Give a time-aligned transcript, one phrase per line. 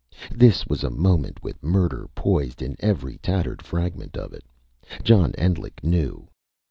[0.33, 4.45] This was a moment with murder poised in every tattered fragment of it.
[5.03, 6.27] John Endlich knew.